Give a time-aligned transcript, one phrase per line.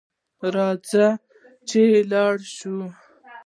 [0.55, 1.07] راځه
[1.67, 2.75] چي ولاړ سو.